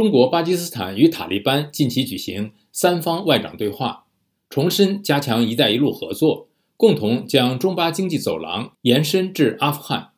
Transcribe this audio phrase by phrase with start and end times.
[0.00, 4.06] 中国、巴基斯坦与塔利班近期举行三方外长对话，
[4.48, 10.12] 重申加强“一带一路”合作，共同将中巴经济走廊延伸至阿富汗。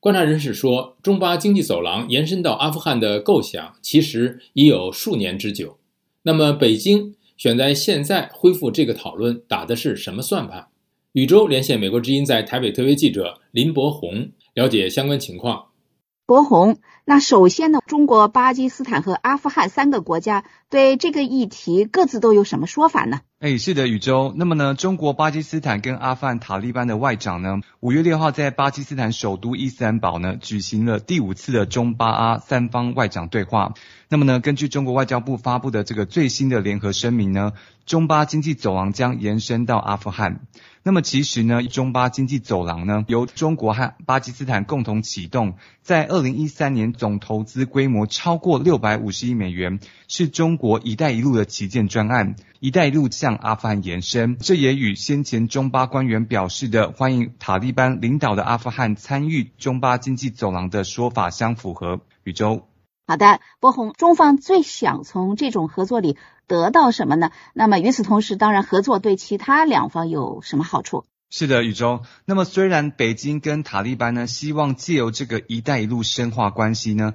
[0.00, 5.76] 观察人士说，中巴经济走廊延伸到阿富汗的构想其实已有数年之久。
[6.22, 10.68] 那么，北京选在现在恢复这个讨论，打的是什么算盘？
[11.12, 15.66] 宇宙连线美国之音在台北特约记者林博宏了解相关情况。
[16.26, 23.20] 博红，那首先呢，中国、巴基斯坦和阿富汗三个国家对这个议题各自都有什么说法呢？
[23.44, 24.32] 哎，是的，宇宙。
[24.34, 33.74] 那么呢，中国、巴基斯坦跟阿富汗塔利班的外长呢，五月六号在巴基斯坦首都伊斯兰堡呢，举行了第五次的中巴阿三方外长对话。
[34.08, 37.52] 那么呢，根据中国外交部发布的这个最新的联合声明呢，
[37.84, 40.40] 中巴经济走廊将延伸到阿富汗。
[40.86, 62.00] 那么其实呢，中巴经济走廊呢，由中国和巴基斯坦共同启动，在二零一三年总投资规模超过六百五十亿美元，是中国“一带一路”的旗舰专案，“一带一路”向阿富汗延伸，这也与先前中巴官员表示的欢迎塔利班领导的阿富汗参与中巴经济走廊的说法相符合。
[62.22, 62.68] 宇宙。
[63.06, 67.30] 好的，波鸿，中方最想从这种合作里得到什么呢？
[67.52, 71.04] 那么与此同时，当然合作对其他两方有什么好处？
[71.28, 72.00] 是的，宇宙。
[72.24, 77.12] 那么虽然北京跟塔利班呢希望借由这个“一带一路”深化关系呢，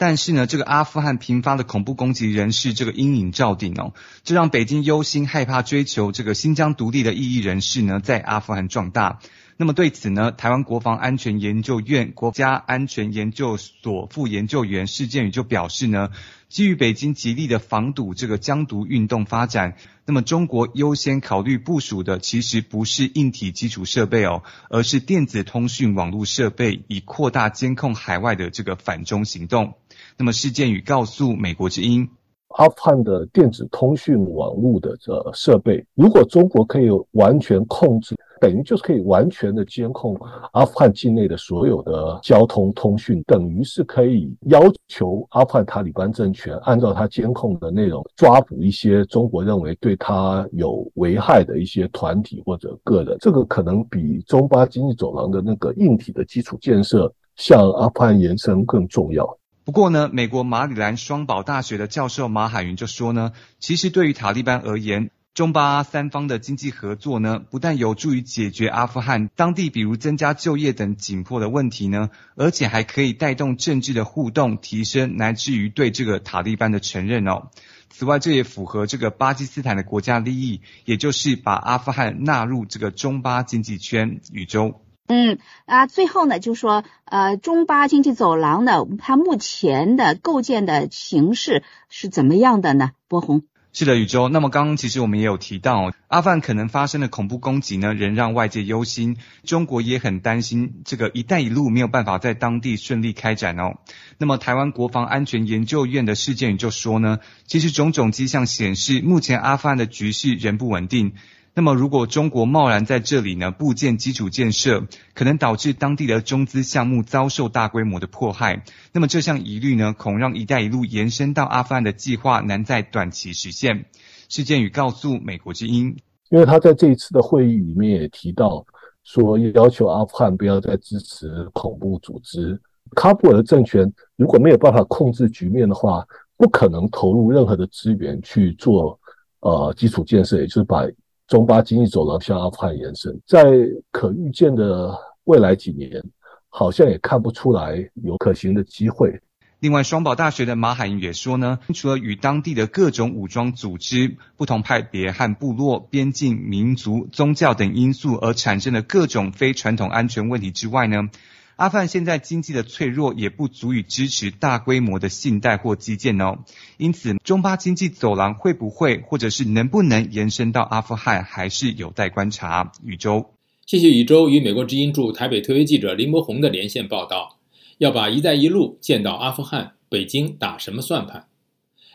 [0.00, 3.92] 但是呢，这个阿富汗频发的恐怖攻击仍是这个阴影照顶哦，
[4.24, 9.18] 这让北京忧心害怕追求这个新疆独立的异议人士呢在阿富汗壮大。
[9.58, 16.08] 那么对此呢，台湾国防安全研究院国家安全研究所副研究员施建宇就表示呢，
[16.48, 29.74] 基于北京极力的防堵这个疆独运动发展，那么中国优先考虑部署的其实不是硬体基础设备哦，而是电子通讯网络设备，以扩大监控海外的这个反中行动。
[30.20, 32.06] 那么事件与告诉美国之音，
[32.48, 38.14] 阿富汗的电子通讯网络的这设备，如果中国可以完全控制。
[38.38, 40.14] 等于就是可以完全的监控
[40.52, 53.16] 阿富汗境内的所有的交通通讯，等于是可以要求阿富汗塔利班政权按照他监控的内容抓捕一些中国认为对他有危害的一些团体或者个人。
[53.20, 59.39] 这个可能比中巴经济走廊的那个硬体的基础建设向阿富汗延伸更重要。
[59.64, 77.50] 不过呢，美国马里兰双堡大学的教授马海云就说呢，其实对于塔利班而言，中巴三方的经济合作呢，不但有助于解决阿富汗当地比如增加就业等紧迫的问题呢，而且还可以带动政治的互动提升，乃至于对这个塔利班的承认哦。
[77.90, 84.20] 此外，这也符合这个巴基斯坦的国家利益，也就是把阿富汗纳入这个中巴经济圈。
[84.32, 84.80] 宇宙，
[85.12, 92.92] 嗯啊，最后呢，就说呃，中巴经济走廊呢，它目前的构建的形式是怎么样的呢？
[93.08, 93.42] 波鸿。
[93.72, 94.28] 是的，宇宙。
[94.28, 99.16] 那么刚刚其实我们也有提到，阿富汗可能发生的恐怖攻击呢，仍让外界忧心。
[99.44, 103.78] 中国也很担心这个“一带一路”没有办法在当地顺利开展哦。
[104.16, 111.14] 那么台湾国防安全研究院的事件就说呢，其实种种迹象显示，目前阿富汗的局势仍不稳定。
[111.52, 118.62] 那么，如果中国贸然在这里呢部建基础建设，可能导致当地的中资项目遭受大规模的迫害。
[118.92, 123.86] 那么这项疑虑呢，恐让“一带一路”延伸到阿富汗的计划难在短期实现。
[124.28, 125.96] 事件与告诉美国之音，
[126.30, 128.64] 因为他在这一次的会议里面也提到，
[129.02, 132.58] 说要求阿富汗不要再支持恐怖组织。
[132.94, 136.06] 喀布尔政权如果没有办法控制局面的话，
[136.36, 138.98] 不可能投入任何的资源去做
[139.40, 140.84] 呃基础建设，也就是把。
[141.30, 143.44] 中巴经济走廊向阿富汗延伸，在
[143.92, 146.02] 可预见的未来几年，
[146.48, 149.20] 好像也看不出来有可行的机会。
[149.60, 161.10] 另外，双堡大学的马海英也说呢，除了与当地的各种武装组织、不同派别和部落、边境、民族、宗教等因素而产生的各种非传统安全问题之外呢。
[161.60, 166.38] 阿富汗现在经济的脆弱也不足以支持大规模的信贷或基建哦，
[166.78, 172.72] 因此中巴经济走廊会不会或者是能不能延伸到阿富汗，还是有待观察。
[172.82, 173.32] 宇宙，
[173.66, 177.36] 谢谢宇宙与美国之音驻台北特约记者林博宏的连线报道。
[177.76, 181.26] 要把“一带一路”建到阿富汗，北京打什么算盘？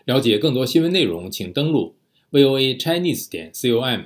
[0.05, 1.95] 了解更多新闻内容，请登录
[2.31, 4.01] voa chinese 点 com。